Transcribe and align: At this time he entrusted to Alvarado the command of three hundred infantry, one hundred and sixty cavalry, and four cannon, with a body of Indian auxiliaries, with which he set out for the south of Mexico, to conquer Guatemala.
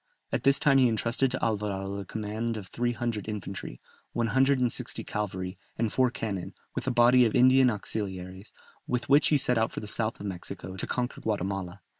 At 0.31 0.41
this 0.41 0.57
time 0.57 0.79
he 0.79 0.87
entrusted 0.89 1.29
to 1.29 1.45
Alvarado 1.45 1.95
the 1.97 2.05
command 2.05 2.57
of 2.57 2.65
three 2.69 2.93
hundred 2.93 3.29
infantry, 3.29 3.79
one 4.13 4.29
hundred 4.33 4.59
and 4.59 4.71
sixty 4.71 5.03
cavalry, 5.03 5.59
and 5.77 5.93
four 5.93 6.09
cannon, 6.09 6.55
with 6.73 6.87
a 6.87 6.91
body 6.91 7.23
of 7.23 7.35
Indian 7.35 7.69
auxiliaries, 7.69 8.51
with 8.87 9.09
which 9.09 9.27
he 9.27 9.37
set 9.37 9.59
out 9.59 9.71
for 9.71 9.79
the 9.79 9.87
south 9.87 10.19
of 10.19 10.25
Mexico, 10.25 10.75
to 10.75 10.87
conquer 10.87 11.21
Guatemala. 11.21 11.83